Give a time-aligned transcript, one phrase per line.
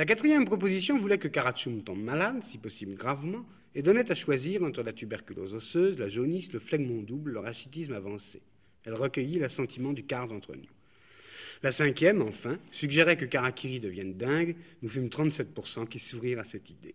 [0.00, 4.62] La quatrième proposition voulait que Karachum tombe malade, si possible gravement, et donnait à choisir
[4.62, 8.40] entre la tuberculose osseuse, la jaunisse, le flegmon double, le rachitisme avancé.
[8.86, 10.70] Elle recueillit l'assentiment du quart d'entre nous.
[11.62, 14.56] La cinquième, enfin, suggérait que Karakiri devienne dingue.
[14.80, 16.94] Nous fûmes 37% qui s'ouvrirent à cette idée.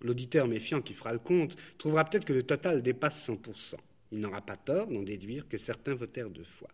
[0.00, 3.76] L'auditeur méfiant qui fera le compte trouvera peut-être que le total dépasse 100%.
[4.10, 6.70] Il n'aura pas tort d'en déduire que certains votèrent deux fois.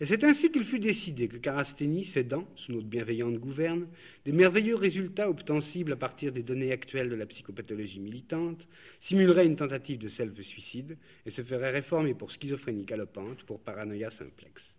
[0.00, 3.86] Et c'est ainsi qu'il fut décidé que Carasteni, cédant, sous notre bienveillante gouverne,
[4.24, 8.66] des merveilleux résultats obtensibles à partir des données actuelles de la psychopathologie militante,
[8.98, 10.96] simulerait une tentative de self-suicide
[11.26, 14.72] et se ferait réformer pour schizophrénie galopante, pour paranoïa simplex.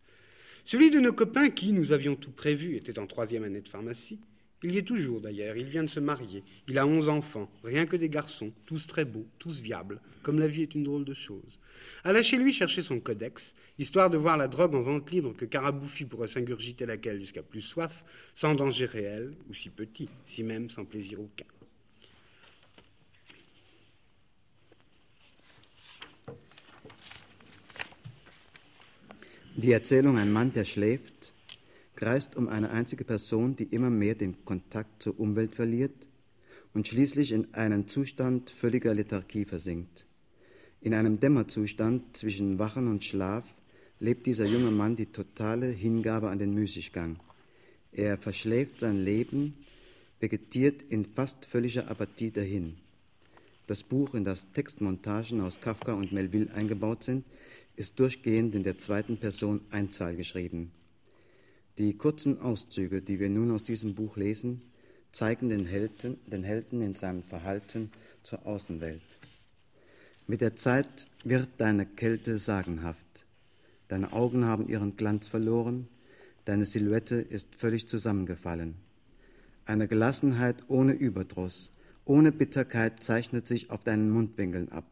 [0.65, 4.20] Celui de nos copains qui, nous avions tout prévu, était en troisième année de pharmacie,
[4.63, 7.85] il y est toujours d'ailleurs, il vient de se marier, il a onze enfants, rien
[7.85, 11.13] que des garçons, tous très beaux, tous viables, comme la vie est une drôle de
[11.13, 11.59] chose.
[12.03, 15.45] Alla chez lui chercher son codex, histoire de voir la drogue en vente libre que
[15.45, 18.03] Caraboufi pourrait s'ingurgiter laquelle jusqu'à plus soif,
[18.35, 21.45] sans danger réel, ou si petit, si même sans plaisir aucun.
[29.57, 31.21] Die Erzählung Ein Mann, der schläft
[32.02, 35.94] kreist um eine einzige Person, die immer mehr den Kontakt zur Umwelt verliert
[36.74, 40.08] und schließlich in einen Zustand völliger Lethargie versinkt.
[40.82, 43.43] In einem Dämmerzustand zwischen Wachen und Schlaf
[43.99, 47.20] lebt dieser junge Mann die totale Hingabe an den Müßiggang.
[47.91, 49.54] Er verschläft sein Leben,
[50.20, 52.77] vegetiert in fast völliger Apathie dahin.
[53.68, 57.26] Das Buch, in das Textmontagen aus Kafka und Melville eingebaut sind,
[57.76, 60.71] ist durchgehend in der zweiten Person Einzahl geschrieben.
[61.82, 64.62] Die kurzen Auszüge, die wir nun aus diesem Buch lesen,
[65.12, 67.90] zeigen den Helden, den Helden in seinem Verhalten
[68.22, 69.01] zur Außenwelt.
[70.28, 73.25] Mit der Zeit wird deine Kälte sagenhaft.
[73.88, 75.88] Deine Augen haben ihren Glanz verloren,
[76.46, 78.75] deine Silhouette ist völlig zusammengefallen.
[79.66, 81.72] Eine Gelassenheit ohne Überdruss,
[82.06, 84.85] ohne Bitterkeit zeichnet sich auf deinen Mundwinkeln ab.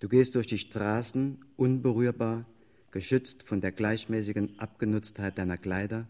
[0.00, 2.46] Du gehst durch die Straßen unberührbar,
[2.92, 6.06] geschützt von der gleichmäßigen Abgenutztheit deiner Kleider,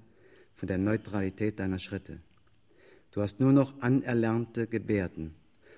[0.55, 2.21] von der Neutralität deiner Schritte.
[3.13, 5.35] Du hast nur noch anerlernte Gebärden.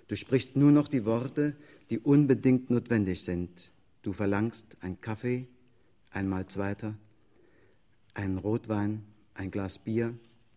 [0.08, 1.54] Du sprichst nur noch die Worte,
[1.90, 3.72] die unbedingt notwendig sind.
[4.02, 5.46] Du verlangst ein Kaffee,
[6.10, 6.94] einmal zweiter,
[8.14, 9.02] einen Rotwein,
[9.34, 10.14] ein Glas Bier,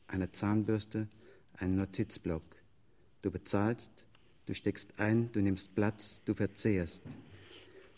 [0.08, 1.08] eine Zahnbürste,
[1.54, 2.44] einen Notizblock.
[3.22, 4.06] Du bezahlst,
[4.46, 7.04] du steckst ein, du nimmst Platz, du verzehrst.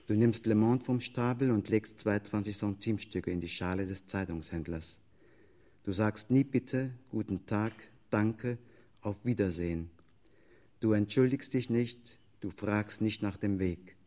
[0.09, 4.07] Du nimmst Le Monde vom Stapel und legst zwei 20 Centimstücke in die Schale des
[4.07, 4.99] Zeitungshändlers.
[5.83, 7.73] Du sagst nie bitte, guten Tag,
[8.09, 8.57] danke,
[9.01, 9.91] auf Wiedersehen.
[10.79, 13.97] Du entschuldigst dich nicht, du fragst nicht nach dem Weg.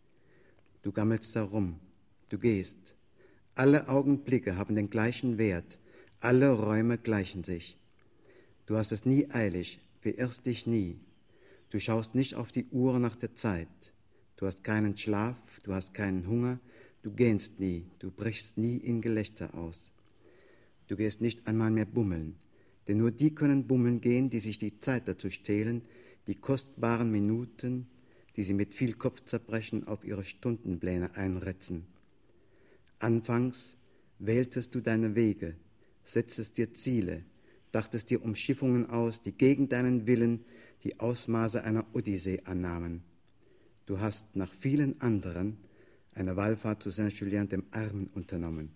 [0.82, 1.78] Du gammelst herum,
[2.30, 2.96] du gehst.
[3.54, 5.78] Alle Augenblicke haben den gleichen Wert,
[6.18, 7.78] alle Räume gleichen sich.
[8.66, 10.98] Du hast es nie eilig, verirrst dich nie.
[11.70, 13.91] Du schaust nicht auf die Uhr nach der Zeit.
[14.42, 16.58] Du hast keinen Schlaf, du hast keinen Hunger,
[17.02, 19.92] du gähnst nie, du brichst nie in Gelächter aus.
[20.88, 22.34] Du gehst nicht einmal mehr bummeln,
[22.88, 25.82] denn nur die können bummeln gehen, die sich die Zeit dazu stehlen,
[26.26, 27.86] die kostbaren Minuten,
[28.34, 31.86] die sie mit viel Kopfzerbrechen auf ihre Stundenpläne einretzen.
[32.98, 33.76] Anfangs
[34.18, 35.54] wähltest du deine Wege,
[36.02, 37.22] setztest dir Ziele,
[37.70, 40.44] dachtest dir Umschiffungen aus, die gegen deinen Willen
[40.82, 43.04] die Ausmaße einer Odyssee annahmen.
[43.86, 45.58] Du hast nach vielen anderen
[46.14, 48.70] eine Wallfahrt zu Saint-Julien dem Armen unternommen.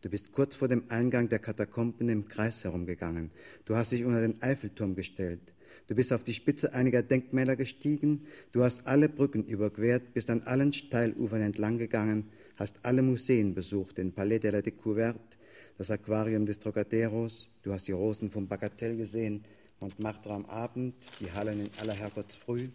[0.00, 3.30] Du bist kurz vor dem Eingang der Katakomben im Kreis herumgegangen.
[3.64, 5.54] Du hast dich unter den Eiffelturm gestellt.
[5.86, 8.26] Du bist auf die Spitze einiger Denkmäler gestiegen.
[8.52, 13.98] Du hast alle Brücken überquert, bist an allen Steilufern entlang gegangen, hast alle Museen besucht,
[13.98, 15.38] den Palais de la Découverte,
[15.78, 17.48] das Aquarium des Trocaderos.
[17.62, 19.44] Du hast die Rosen vom Bagatell gesehen,
[19.80, 22.68] Montmartre am Abend, die Hallen in aller Herrgottsfrüh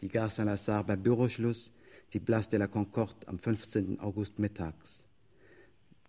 [0.00, 1.72] die Gare Saint-Lazare bei Büroschluss,
[2.12, 4.00] die Place de la Concorde am 15.
[4.00, 5.04] August mittags.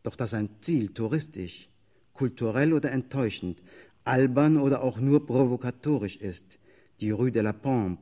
[0.03, 1.69] Doch dass ein Ziel touristisch,
[2.13, 3.61] kulturell oder enttäuschend,
[4.05, 6.59] albern oder auch nur provokatorisch ist,
[7.01, 8.01] die Rue de la Pompe,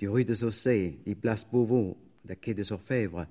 [0.00, 3.26] die Rue des Saussay, die Place Beauvau, der Quai des Orfèvres,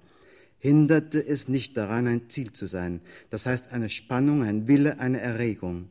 [0.59, 5.19] hinderte es nicht daran, ein Ziel zu sein, das heißt eine Spannung, ein Wille, eine
[5.19, 5.89] Erregung.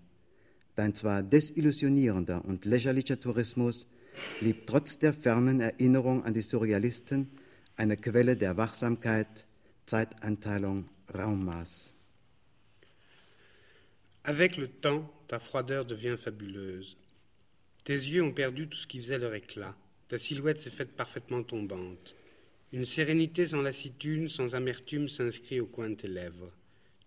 [0.75, 3.87] Dein zwar desillusionierender und lächerlicher Tourismus
[4.41, 7.31] blieb trotz der fernen Erinnerung an die Surrealisten
[7.77, 9.47] eine Quelle der Wachsamkeit,
[9.87, 11.95] Zeiteinteilung, Raummaß.
[14.25, 16.97] Avec le temps, ta froideur devient fabuleuse.
[17.85, 19.75] Tes yeux ont perdu tout ce qui faisait leur éclat.
[20.09, 22.15] Ta silhouette s'est faite parfaitement tombante.
[22.73, 26.53] Une sérénité sans lassitude, sans amertume s'inscrit au coin de tes lèvres.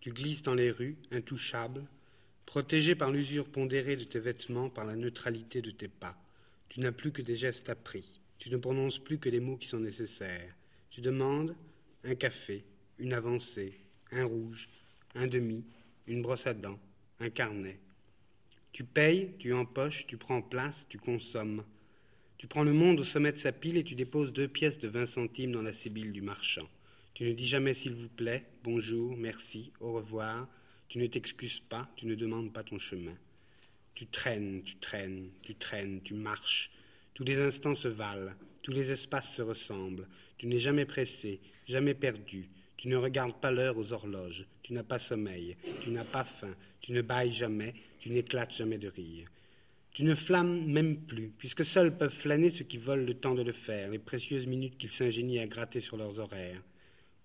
[0.01, 1.85] Tu glisses dans les rues, intouchable,
[2.45, 6.15] Protégé par l'usure pondérée de tes vêtements, par la neutralité de tes pas,
[6.75, 9.69] tu n'as plus que des gestes appris, tu ne prononces plus que les mots qui
[9.69, 10.53] sont nécessaires.
[10.89, 11.55] Tu demandes
[12.03, 12.65] un café,
[12.99, 13.79] une avancée,
[14.11, 14.67] un rouge,
[15.13, 15.63] un demi,
[16.05, 16.77] une brosse à dents,
[17.21, 17.79] un carnet.
[18.73, 21.63] Tu payes, tu empoches, tu prends place, tu consommes.
[22.37, 24.89] Tu prends le monde au sommet de sa pile et tu déposes deux pièces de
[24.89, 26.67] vingt centimes dans la sébile du marchand.
[27.13, 30.49] Tu ne dis jamais s'il vous plaît, bonjour, merci, au revoir.
[30.89, 33.15] Tu ne t'excuses pas, tu ne demandes pas ton chemin.
[33.95, 36.69] Tu traînes, tu traînes, tu traînes, tu marches.
[37.13, 40.07] Tous les instants se valent, tous les espaces se ressemblent.
[40.37, 42.49] Tu n'es jamais pressé, jamais perdu.
[42.75, 44.45] Tu ne regardes pas l'heure aux horloges.
[44.63, 48.77] Tu n'as pas sommeil, tu n'as pas faim, tu ne bailles jamais, tu n'éclates jamais
[48.77, 49.29] de rire.
[49.91, 53.43] Tu ne flammes même plus, puisque seuls peuvent flâner ceux qui volent le temps de
[53.43, 56.61] le faire, les précieuses minutes qu'ils s'ingénient à gratter sur leurs horaires.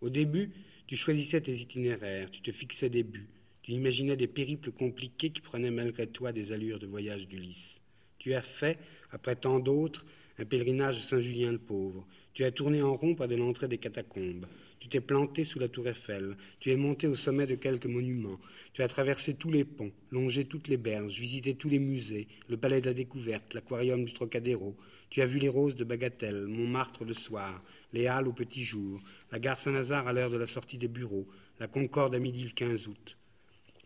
[0.00, 0.52] Au début,
[0.86, 3.28] tu choisissais tes itinéraires, tu te fixais des buts,
[3.70, 7.80] tu imaginais des périples compliqués qui prenaient malgré toi des allures de voyage d'Ulysse.
[8.18, 8.76] Tu as fait,
[9.12, 10.04] après tant d'autres,
[10.40, 12.04] un pèlerinage Saint-Julien le Pauvre.
[12.32, 14.46] Tu as tourné en rond près de l'entrée des catacombes.
[14.80, 16.36] Tu t'es planté sous la tour Eiffel.
[16.58, 18.40] Tu es monté au sommet de quelques monuments.
[18.72, 22.56] Tu as traversé tous les ponts, longé toutes les berges, visité tous les musées, le
[22.56, 24.76] palais de la découverte, l'aquarium du Trocadéro.
[25.10, 27.62] Tu as vu les roses de Bagatelle, Montmartre le soir,
[27.92, 29.00] les Halles au petit jour,
[29.30, 31.28] la gare Saint-Lazare à l'heure de la sortie des bureaux,
[31.60, 33.16] la Concorde à midi le 15 août.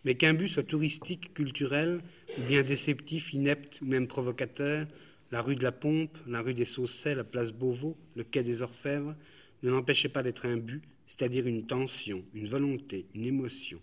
[0.04, 2.00] Mais qu'un but soit touristique, culturel,
[2.38, 4.86] ou bien déceptif, inepte ou même provocateur,
[5.30, 8.62] la rue de la Pompe, la rue des Saussets, la place Beauvau, le quai des
[8.62, 9.14] Orfèvres,
[9.62, 13.80] ne l'empêchait pas d'être un but, c'est-à-dire une tension, une volonté, une émotion.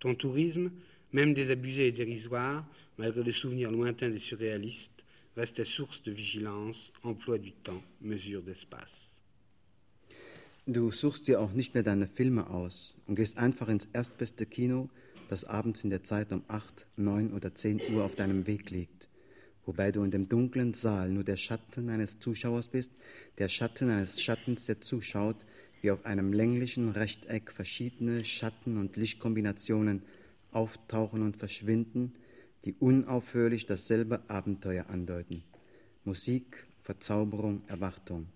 [0.00, 0.70] Ton tourisme,
[1.12, 2.66] même désabusé et dérisoire,
[2.98, 4.90] malgré le souvenir lointain des surréalistes,
[5.36, 9.08] restait source de vigilance, emploi du temps, mesure d'espace.
[10.66, 14.88] Du suchst dir auch nicht mehr deine Filme aus und gehst einfach ins erstbeste Kino,
[15.28, 19.08] das abends in der Zeit um 8, 9 oder 10 Uhr auf deinem Weg liegt,
[19.64, 22.92] wobei du in dem dunklen Saal nur der Schatten eines Zuschauers bist,
[23.38, 25.36] der Schatten eines Schattens, der zuschaut,
[25.82, 30.02] wie auf einem länglichen Rechteck verschiedene Schatten- und Lichtkombinationen
[30.50, 32.14] auftauchen und verschwinden,
[32.64, 35.42] die unaufhörlich dasselbe Abenteuer andeuten.
[36.04, 38.26] Musik, Verzauberung, Erwartung.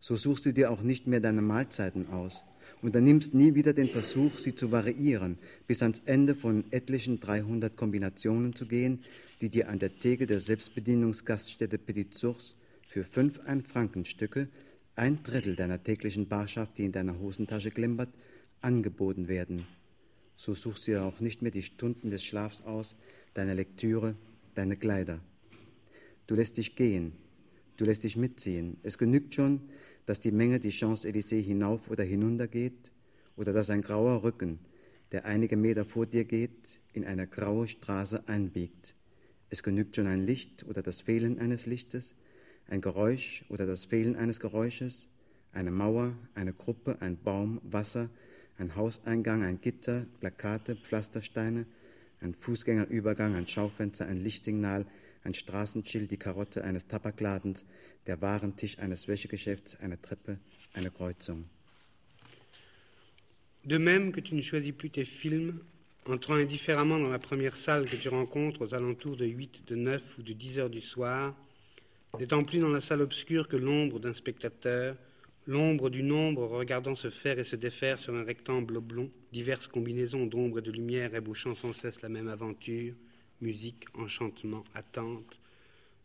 [0.00, 2.44] So suchst du dir auch nicht mehr deine Mahlzeiten aus,
[2.82, 8.54] unternimmst nie wieder den Versuch, sie zu variieren, bis ans Ende von etlichen 300 Kombinationen
[8.54, 9.04] zu gehen,
[9.40, 12.54] die dir an der Theke der Selbstbedienungsgaststätte Petit Source
[12.86, 14.48] für fünf Ein-Frankenstücke,
[14.96, 18.10] ein Drittel deiner täglichen Barschaft, die in deiner Hosentasche klimpert,
[18.60, 19.66] angeboten werden.
[20.36, 22.96] So suchst du ja auch nicht mehr die Stunden des Schlafs aus,
[23.34, 24.14] deine Lektüre,
[24.54, 25.20] deine Kleider.
[26.26, 27.12] Du lässt dich gehen,
[27.76, 28.78] du lässt dich mitziehen.
[28.82, 29.60] Es genügt schon,
[30.06, 32.92] dass die Menge die Champs-Élysées hinauf oder hinunter geht
[33.36, 34.58] oder dass ein grauer Rücken,
[35.12, 38.94] der einige Meter vor dir geht, in eine graue Straße einbiegt.
[39.50, 42.14] Es genügt schon ein Licht oder das Fehlen eines Lichtes,
[42.68, 45.08] ein Geräusch oder das Fehlen eines Geräusches,
[45.52, 48.08] eine Mauer, eine Gruppe, ein Baum, Wasser,
[48.58, 51.66] ein Hauseingang, ein Gitter, Plakate, Pflastersteine,
[52.20, 54.86] ein Fußgängerübergang, ein Schaufenster, ein Lichtsignal,
[55.24, 57.64] ein Straßenschild, die Karotte eines Tabakladens,
[58.06, 60.38] der Warentisch eines Wäschegeschäfts, eine Treppe,
[60.74, 61.46] eine Kreuzung.
[63.64, 65.60] De même que tu ne choisis plus tes films,
[66.06, 70.18] entrant indifféremment dans la première salle que tu rencontres aux alentours de 8, de 9
[70.18, 71.34] ou de 10 heures du soir,
[72.18, 74.96] n'étant plus dans la salle obscure que l'ombre d'un spectateur,
[75.46, 80.26] l'ombre du nombre regardant se faire et se défaire sur un rectangle oblong, diverses combinaisons
[80.26, 82.94] d'ombre et de lumière ébauchant sans cesse la même aventure,
[83.44, 85.40] musique, enchantement, attente.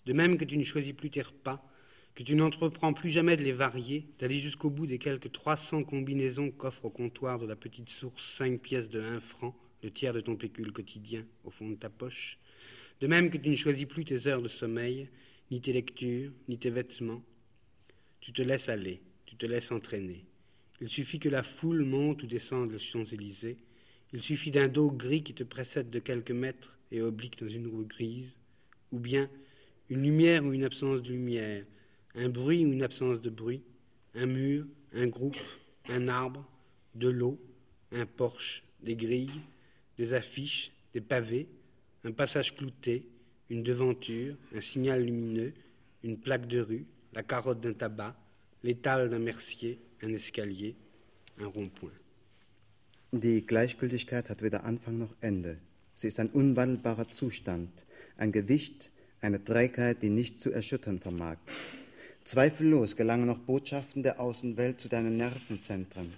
[0.06, 1.66] De même que tu ne choisis plus tes repas,
[2.14, 6.52] que tu n'entreprends plus jamais de les varier, d'aller jusqu'au bout des quelques 300 combinaisons
[6.52, 10.20] qu'offre au comptoir de la petite source cinq pièces de un franc, le tiers de
[10.20, 12.38] ton pécule quotidien, au fond de ta poche.
[13.00, 15.08] De même que tu ne choisis plus tes heures de sommeil,
[15.50, 17.24] ni tes lectures, ni tes vêtements.
[18.20, 20.26] Tu te laisses aller, tu te laisses entraîner.
[20.82, 23.58] Il suffit que la foule monte ou descende les Champs-Élysées.
[24.12, 27.68] Il suffit d'un dos gris qui te précède de quelques mètres et oblique dans une
[27.68, 28.36] roue grise,
[28.92, 29.30] ou bien
[29.90, 31.66] une lumière ou une absence de lumière,
[32.16, 33.64] un bruit ou une absence de bruit,
[34.16, 35.38] un mur, un groupe,
[35.88, 36.46] un arbre,
[36.96, 37.40] de l'eau,
[37.92, 39.42] un porche, des grilles,
[39.98, 41.48] des affiches, des pavés,
[42.04, 43.06] un passage clouté,
[43.50, 45.54] une devanture, un signal lumineux,
[46.04, 48.16] une plaque de rue, la carotte d'un tabac,
[48.64, 50.76] l'étal d'un mercier, un escalier,
[51.40, 51.92] un rond-point.
[53.12, 55.58] Die Gleichgültigkeit hat weder Anfang noch Ende.
[56.00, 58.90] Sie ist ein unwandelbarer Zustand, ein Gewicht,
[59.20, 61.36] eine Trägheit, die nicht zu erschüttern vermag.
[62.24, 66.14] Zweifellos gelangen noch Botschaften der Außenwelt zu deinen Nervenzentren.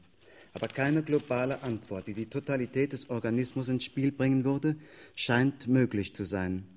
[0.54, 4.76] aber keine globale Antwort, die die Totalität des Organismus ins Spiel bringen würde,
[5.16, 6.68] scheint möglich zu sein.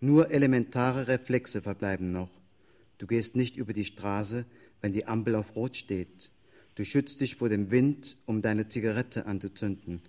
[0.00, 2.28] Nur elementare Reflexe verbleiben noch.
[2.98, 4.44] Du gehst nicht über die Straße,
[4.82, 6.30] wenn die Ampel auf Rot steht.
[6.74, 10.02] Du schützt dich vor dem Wind, um deine Zigarette anzuzünden.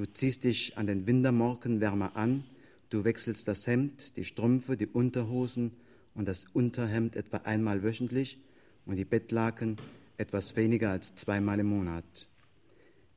[0.00, 2.44] Du ziehst dich an den Wintermorgen wärmer an,
[2.88, 5.72] du wechselst das Hemd, die Strümpfe, die Unterhosen
[6.14, 8.38] und das Unterhemd etwa einmal wöchentlich
[8.86, 9.76] und die Bettlaken
[10.16, 12.26] etwas weniger als zweimal im Monat.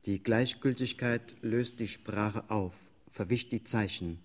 [0.04, 2.74] Die Gleichgültigkeit löst die Sprache auf,
[3.10, 4.18] verwischt die Zeichen.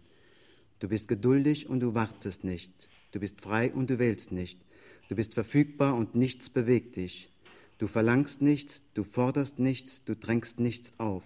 [0.80, 2.90] Du bist geduldig und du wartest nicht.
[3.14, 4.60] Du bist frei und du wählst nicht.
[5.08, 7.32] Du bist verfügbar und nichts bewegt dich.
[7.78, 11.24] Du verlangst nichts, du forderst nichts, du drängst nichts auf.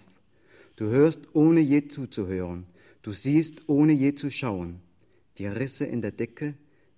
[0.76, 2.66] Du hörst ohne je zuzuhören.
[3.02, 4.80] Du siehst ohne je zu schauen.
[5.38, 6.54] Die Risse in der Decke,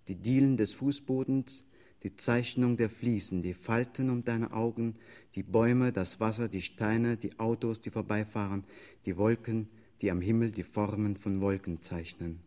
[0.08, 1.64] die Dielen des Fußbodens,
[2.02, 4.96] die Zeichnung der Fliesen, die Falten um deine Augen,
[5.34, 8.64] die Bäume, das Wasser, die Steine, die Autos, die vorbeifahren,
[9.04, 9.68] die Wolken,
[10.00, 12.40] die am Himmel die Formen von Wolken zeichnen.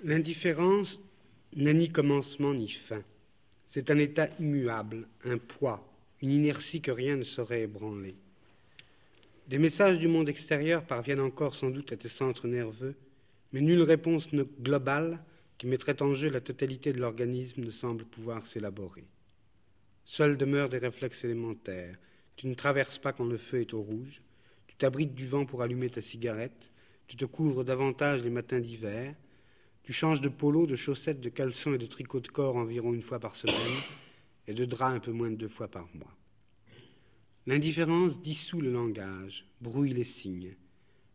[0.00, 1.00] L'indifférence
[1.56, 3.02] n'a ni commencement ni fin.
[3.68, 5.82] C'est un état immuable, un poids,
[6.22, 8.14] une inertie que rien ne saurait ébranler.
[9.48, 12.94] Des messages du monde extérieur parviennent encore sans doute à tes centres nerveux,
[13.52, 15.24] mais nulle réponse globale
[15.56, 19.06] qui mettrait en jeu la totalité de l'organisme ne semble pouvoir s'élaborer.
[20.04, 21.96] Seuls demeurent des réflexes élémentaires.
[22.36, 24.20] Tu ne traverses pas quand le feu est au rouge,
[24.66, 26.70] tu t'abrites du vent pour allumer ta cigarette,
[27.06, 29.14] tu te couvres davantage les matins d'hiver,
[29.82, 33.00] tu changes de polo, de chaussettes, de caleçons et de tricot de corps environ une
[33.00, 33.80] fois par semaine,
[34.46, 36.17] et de drap un peu moins de deux fois par mois.
[37.48, 40.54] L'indifférence dissout le langage, brouille les signes.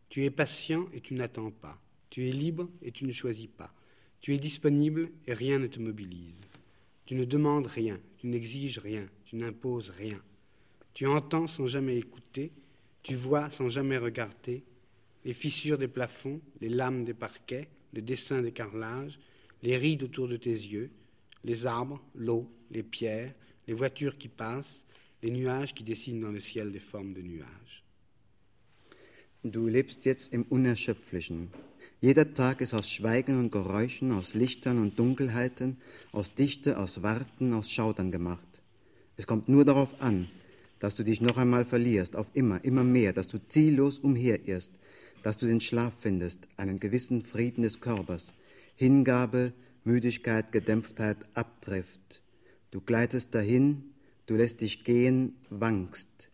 [0.10, 1.80] Tu es patient et tu n'attends pas.
[2.10, 3.72] Tu es libre et tu ne choisis pas.
[4.20, 6.42] Tu es disponible et rien ne te mobilise.
[7.06, 10.20] Tu ne demandes rien, tu n'exiges rien, tu n'imposes rien.
[10.96, 12.52] Tu entends sans jamais écouter,
[13.04, 14.64] tu vois sans jamais regarder
[15.26, 19.20] les fissures des plafonds, les lames des parquets, le dessin des carrelages,
[19.62, 20.90] les rides autour de tes yeux,
[21.44, 23.36] les arbres, l'eau, les pierres,
[23.68, 24.84] les voitures qui passent,
[25.24, 27.82] les nuages qui dessinent dans le ciel des formes de nuages.
[29.44, 31.50] Du lebst jetzt im Unerschöpflichen.
[32.00, 35.78] Jeder Tag ist aus Schweigen und Geräuschen, aus Lichtern und Dunkelheiten,
[36.12, 38.62] aus Dichte, aus Warten, aus Schaudern gemacht.
[39.16, 40.28] Es kommt nur darauf an,
[40.80, 44.72] dass du dich noch einmal verlierst, auf immer, immer mehr, dass du ziellos umherirrst,
[45.24, 48.34] dass du den Schlaf findest, einen gewissen Frieden des Körpers,
[48.76, 49.54] Hingabe,
[49.86, 52.22] Müdigkeit, Gedämpftheit abtrifft.
[52.72, 53.93] Du gleitest dahin,
[54.26, 56.30] du lässt dich gehen, wankst.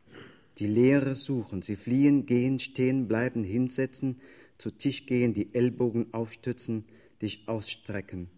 [0.58, 4.20] Die Leere suchen, sie fliehen, gehen, stehen, bleiben, hinsetzen,
[4.58, 6.86] zu Tisch gehen, die Ellbogen aufstützen,
[7.22, 8.30] dich ausstrecken.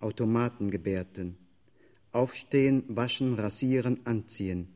[0.00, 1.36] Automatengebärden.
[2.12, 4.68] Aufstehen, waschen, rasieren, anziehen.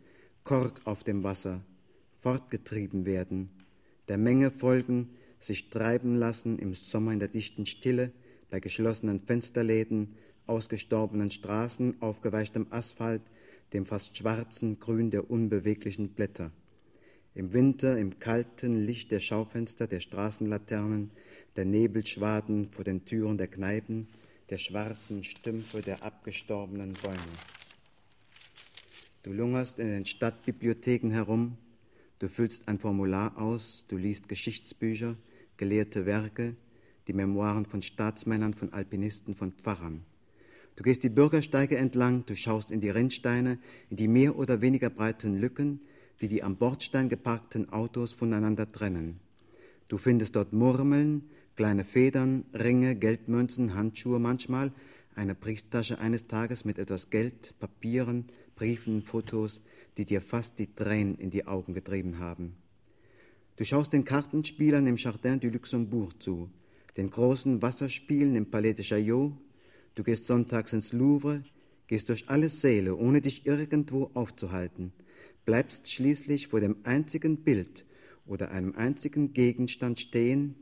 [0.45, 1.65] Kork auf dem Wasser.
[2.21, 3.49] Fortgetrieben werden.
[4.09, 8.13] Der Menge folgen, sich treiben lassen im Sommer in der dichten Stille,
[8.51, 10.17] bei geschlossenen Fensterläden,
[10.47, 13.23] ausgestorbenen Straßen, aufgeweichtem Asphalt,
[13.73, 16.51] dem fast schwarzen Grün der unbeweglichen Blätter.
[17.35, 21.11] Im Winter im kalten Licht der Schaufenster, der Straßenlaternen,
[21.57, 24.09] der Nebelschwaden vor den Türen der Kneipen,
[24.51, 27.17] der schwarzen Stümpfe der abgestorbenen Bäume.
[29.23, 31.57] Du lungerst in den Stadtbibliotheken herum,
[32.19, 35.17] du füllst ein Formular aus, du liest Geschichtsbücher,
[35.57, 36.57] gelehrte Werke,
[37.07, 40.05] die Memoiren von Staatsmännern, von Alpinisten, von Pfarrern.
[40.81, 43.59] Du gehst die Bürgersteige entlang, du schaust in die Rennsteine,
[43.91, 45.83] in die mehr oder weniger breiten Lücken,
[46.23, 49.21] die die am Bordstein geparkten Autos voneinander trennen.
[49.89, 54.73] Du findest dort Murmeln, kleine Federn, Ringe, Geldmünzen, Handschuhe manchmal,
[55.15, 58.25] eine Brieftasche eines Tages mit etwas Geld, Papieren,
[58.57, 59.61] Briefen, Fotos,
[59.99, 62.55] die dir fast die Tränen in die Augen getrieben haben.
[63.57, 66.49] Du schaust den Kartenspielern im Jardin du Luxembourg zu,
[66.97, 69.37] den großen Wasserspielen im Palais de Chaillot,
[69.95, 71.43] du gehst sonntags ins Louvre,
[71.87, 74.93] gehst durch alle Säle, ohne dich irgendwo aufzuhalten,
[75.45, 77.85] bleibst schließlich vor dem einzigen Bild
[78.27, 80.55] oder einem einzigen Gegenstand stehen,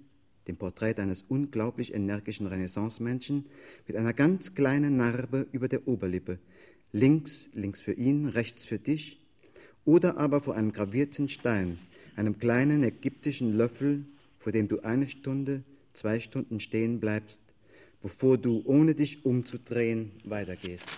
[0.49, 3.45] dem Porträt eines unglaublich energischen Renaissancemenschen
[3.87, 6.39] mit einer ganz kleinen Narbe über der Oberlippe,
[6.93, 9.21] links, links für ihn, rechts für dich,
[9.85, 11.79] oder aber vor einem gravierten Stein,
[12.17, 14.07] einem kleinen ägyptischen Löffel,
[14.39, 17.41] vor dem du eine Stunde, zwei Stunden stehen bleibst,
[18.03, 20.89] bevor du, ohne dich umzudrehen, weitergehst.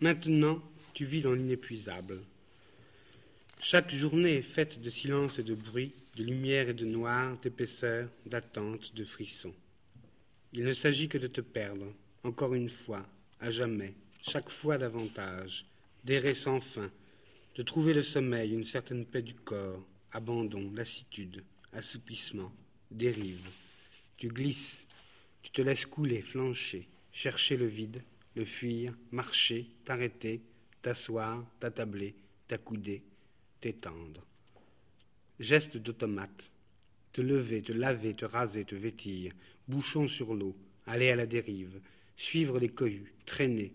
[0.00, 0.60] Maintenant,
[0.94, 2.18] tu vis dans l'inépuisable.
[3.60, 8.08] Chaque journée est faite de silence et de bruit, de lumière et de noir, d'épaisseur,
[8.26, 9.54] d'attente, de frissons.
[10.52, 11.86] Il ne s'agit que de te perdre,
[12.24, 13.06] encore une fois,
[13.40, 15.64] à jamais, chaque fois davantage,
[16.04, 16.90] d'errer sans fin,
[17.54, 22.52] de trouver le sommeil, une certaine paix du corps, abandon, lassitude, assoupissement,
[22.90, 23.48] dérive.
[24.16, 24.84] Tu glisses,
[25.42, 28.02] tu te laisses couler, flancher, chercher le vide,
[28.34, 30.40] le fuir, marcher, t'arrêter,
[30.80, 32.14] t'asseoir, t'attabler,
[32.48, 33.02] t'accouder,
[33.60, 34.24] t'étendre.
[35.38, 36.50] Geste d'automate,
[37.12, 39.32] te lever, te laver, te raser, te vêtir,
[39.68, 40.56] bouchon sur l'eau,
[40.86, 41.80] aller à la dérive,
[42.16, 43.72] suivre les cohues, traîner.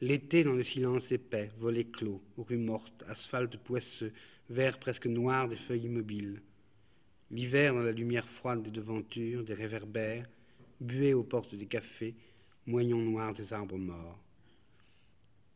[0.00, 4.12] L'été dans le silence épais, volets clos, rues mortes, asphalte poisseux,
[4.50, 6.42] vert presque noir des feuilles immobiles.
[7.30, 10.28] L'hiver dans la lumière froide des devantures, des réverbères,
[10.80, 12.14] buée aux portes des cafés,
[12.66, 14.18] moignons noirs des arbres morts.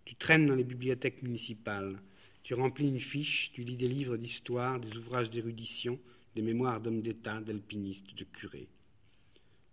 [0.04, 2.00] Tu traînes dans les bibliothèques municipales,
[2.42, 5.98] tu remplis une fiche, tu lis des livres d'histoire, des ouvrages d'érudition,
[6.34, 8.68] des mémoires d'hommes d'État, d'alpinistes, de curés.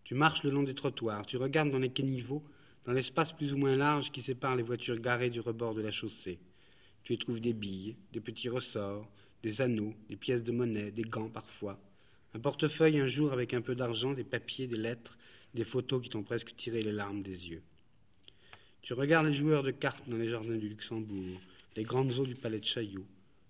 [0.03, 2.43] Tu marches le long des trottoirs, tu regardes dans les caniveaux,
[2.85, 5.91] dans l'espace plus ou moins large qui sépare les voitures garées du rebord de la
[5.91, 6.39] chaussée.
[7.03, 9.09] Tu y trouves des billes, des petits ressorts,
[9.41, 11.79] des anneaux, des pièces de monnaie, des gants parfois,
[12.35, 15.17] un portefeuille un jour avec un peu d'argent, des papiers, des lettres,
[15.55, 17.63] des photos qui t'ont presque tiré les larmes des yeux.
[18.81, 21.39] Tu regardes les joueurs de cartes dans les jardins du Luxembourg,
[21.75, 23.05] les grandes eaux du palais de Chaillot.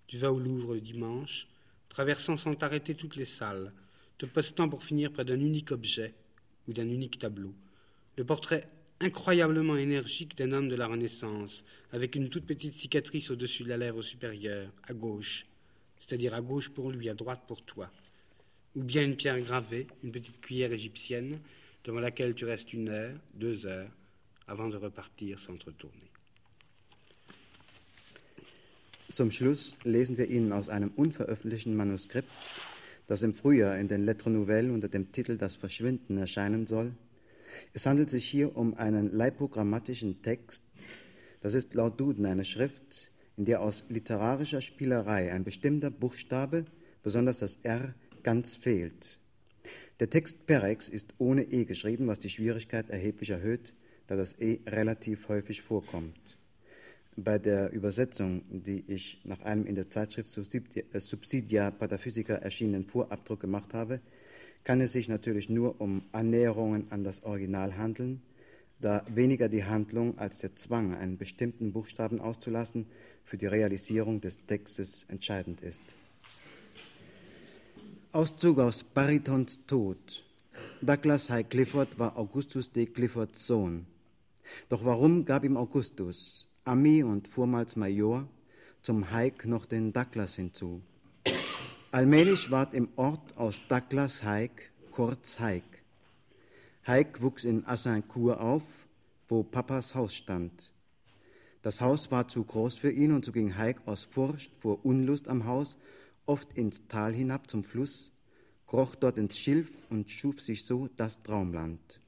[0.06, 1.48] Tu vas au Louvre le dimanche,
[1.88, 3.72] traversant sans t'arrêter toutes les salles,
[4.18, 6.14] te postant pour finir près d'un unique objet
[6.68, 7.52] ou d'un unique tableau.
[8.16, 8.68] Le portrait
[9.00, 13.76] incroyablement énergique d'un homme de la Renaissance, avec une toute petite cicatrice au-dessus de la
[13.76, 15.46] lèvre supérieure, à gauche,
[15.98, 17.90] c'est-à-dire à gauche pour lui, à droite pour toi.
[18.74, 21.40] Ou bien une pierre gravée, une petite cuillère égyptienne,
[21.86, 23.90] devant laquelle tu restes une heure, deux heures,
[24.48, 26.10] avant de repartir sans te retourner.
[29.08, 32.28] Zum Schluss lesen wir Ihnen aus einem unveröffentlichten Manuskript,
[33.06, 36.92] das im Frühjahr in den Lettres Nouvelles unter dem Titel Das Verschwinden erscheinen soll.
[37.72, 40.64] Es handelt sich hier um einen leibprogrammatischen Text.
[41.40, 46.64] Das ist laut Duden eine Schrift, in der aus literarischer Spielerei ein bestimmter Buchstabe,
[47.04, 49.20] besonders das R, ganz fehlt.
[49.98, 53.72] Der Text Perex ist ohne E geschrieben, was die Schwierigkeit erheblich erhöht,
[54.08, 56.36] da das E relativ häufig vorkommt.
[57.16, 63.40] Bei der Übersetzung, die ich nach einem in der Zeitschrift äh, Subsidia Pataphysica erschienenen Vorabdruck
[63.40, 64.00] gemacht habe,
[64.64, 68.20] kann es sich natürlich nur um Annäherungen an das Original handeln,
[68.80, 72.84] da weniger die Handlung als der Zwang, einen bestimmten Buchstaben auszulassen,
[73.24, 75.80] für die Realisierung des Textes entscheidend ist.
[78.16, 80.24] Auszug aus Baritons Tod.
[80.80, 83.84] Douglas High Clifford war Augustus de Cliffords Sohn.
[84.70, 88.26] Doch warum gab ihm Augustus, Ami und vormals Major,
[88.80, 90.80] zum Hike noch den Douglas hinzu?
[91.90, 95.80] Allmählich ward im Ort aus Douglas Hike kurz Hike.
[96.86, 98.62] Hike wuchs in Assincourt auf,
[99.28, 100.72] wo Papas Haus stand.
[101.60, 105.28] Das Haus war zu groß für ihn und so ging Hike aus Furcht vor Unlust
[105.28, 105.76] am Haus
[106.26, 108.12] oft ins Tal hinab zum Fluss,
[108.66, 112.00] kroch dort ins Schilf und schuf sich so das Traumland.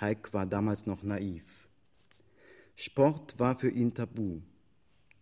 [0.00, 1.44] Heik war damals noch naiv.
[2.74, 4.40] Sport war für ihn tabu.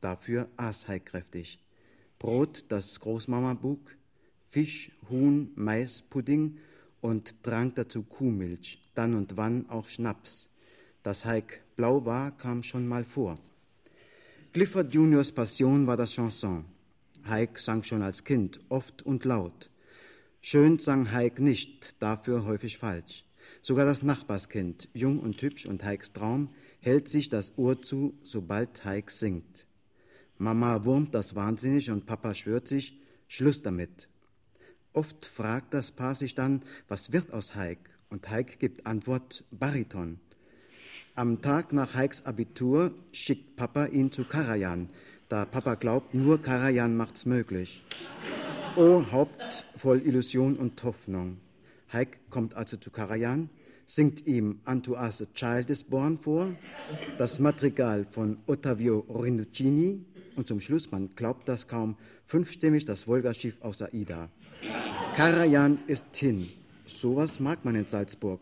[0.00, 1.58] Dafür aß Heik kräftig.
[2.18, 3.96] Brot, das Großmama bug,
[4.50, 6.58] Fisch, Huhn, Mais, Pudding
[7.00, 10.48] und trank dazu Kuhmilch, dann und wann auch Schnaps.
[11.02, 13.38] Dass Heik blau war, kam schon mal vor.
[14.52, 16.64] Clifford Juniors Passion war das Chanson.
[17.28, 19.70] Heik sang schon als Kind, oft und laut.
[20.40, 23.24] Schön sang Heik nicht, dafür häufig falsch.
[23.62, 28.84] Sogar das Nachbarskind, jung und hübsch und Heiks Traum, hält sich das Ohr zu, sobald
[28.84, 29.66] Heik singt.
[30.38, 34.08] Mama wurmt das wahnsinnig und Papa schwört sich, Schluss damit.
[34.92, 37.78] Oft fragt das Paar sich dann, was wird aus Heik?
[38.08, 40.20] Und Heik gibt Antwort, Bariton.
[41.14, 44.88] Am Tag nach Heiks Abitur schickt Papa ihn zu Karajan,
[45.28, 47.82] da Papa glaubt, nur Karajan macht's möglich.
[48.76, 51.38] O Haupt voll Illusion und Hoffnung.
[51.92, 53.50] Heik kommt also zu Karajan,
[53.86, 56.48] singt ihm Unto Us a Child is Born vor,
[57.16, 60.04] das Madrigal von Ottavio Rinuccini
[60.36, 64.28] und zum Schluss, man glaubt das kaum, fünfstimmig das Wolgaschiff aus Aida.
[65.16, 66.48] Karajan ist hin.
[66.86, 68.40] Sowas mag man in Salzburg.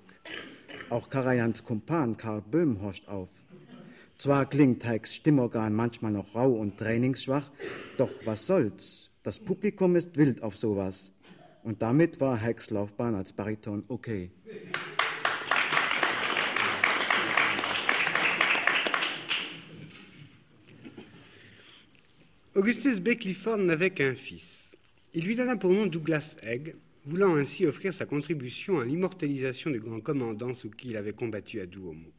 [0.90, 3.28] Auch Karajans Kumpan Karl Böhm horcht auf.
[4.18, 7.50] Zwar klingt Heiks Stimmorgan manchmal noch rau und trainingsschwach,
[7.98, 9.10] doch was soll's?
[9.22, 11.12] Das Publikum ist wild auf sowas.
[11.62, 14.30] Und damit war Heiks Laufbahn als Bariton okay.
[22.54, 23.16] Augustus B.
[23.16, 24.70] Clifford n'avait qu'un fils.
[25.12, 26.74] Il lui donna pour nom Douglas Egg,
[27.04, 31.60] voulant ainsi offrir sa contribution à l'immortalisation du grand commandant sous qui il avait combattu
[31.60, 32.12] à Douaumont.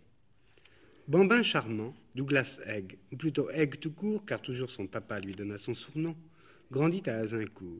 [1.07, 5.57] Bambin charmant, Douglas Egg, ou plutôt Egg tout court, car toujours son papa lui donna
[5.57, 6.17] son surnom,
[6.69, 7.79] grandit à Azincourt.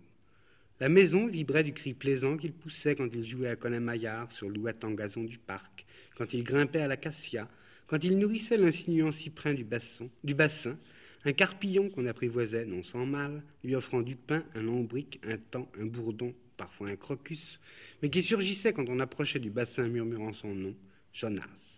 [0.80, 4.86] La maison vibrait du cri plaisant qu'il poussait quand il jouait à Conemaillard sur l'ouate
[4.86, 5.86] en gazon du parc,
[6.16, 7.50] quand il grimpait à l'acacia,
[7.88, 10.78] quand il nourrissait l'insinuant cyprin du bassin, du bassin
[11.26, 15.70] un carpillon qu'on apprivoisait non sans mal, lui offrant du pain, un lombric, un temps,
[15.78, 17.60] un bourdon, parfois un crocus,
[18.02, 20.74] mais qui surgissait quand on approchait du bassin murmurant son nom,
[21.12, 21.77] Jonas.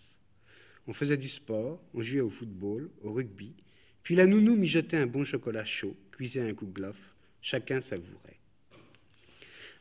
[0.90, 3.54] On faisait du sport, on jouait au football, au rugby,
[4.02, 8.40] puis la nounou mijotait un bon chocolat chaud, cuisait un coup de glof, chacun savourait.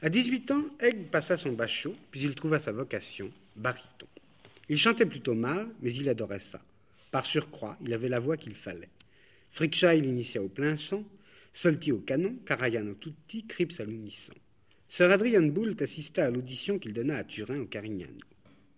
[0.02, 4.06] À 18 ans, Egg passa son bachot, puis il trouva sa vocation, baryton.
[4.68, 6.60] Il chantait plutôt mal, mais il adorait ça.
[7.10, 8.90] Par surcroît, il avait la voix qu'il fallait.
[9.48, 11.06] Frickshire l'initia au plein son,
[11.54, 14.34] Solti au canon, Carayano tutti, Crips à l'unisson.
[14.90, 18.20] Sir Adrian Boult assista à l'audition qu'il donna à Turin au Carignano.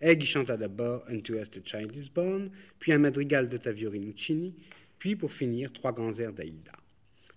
[0.03, 4.55] Egg chanta d'abord Unto Us the Child is Born, puis un madrigal de Taviorinuccini,
[4.99, 6.73] puis pour finir trois grands airs d'Aïda.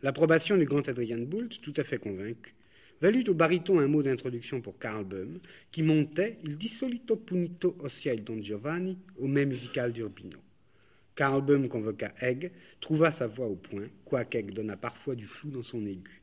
[0.01, 2.55] L'approbation du grand Adrian Boult, tout à fait convaincu,
[3.01, 5.39] valut au baryton un mot d'introduction pour Karl Böhm,
[5.73, 10.39] qui montait Il di solito punito ossia il Don Giovanni au même musical d'Urbino.
[11.15, 12.49] Karl Böhm convoqua Egg,
[12.79, 16.22] trouva sa voix au point, quoique Egg donna parfois du flou dans son aigu.